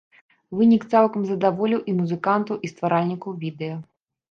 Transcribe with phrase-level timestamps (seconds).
[0.61, 3.81] Вынік цалкам задаволіў і музыкантаў, і стваральнікаў відэа.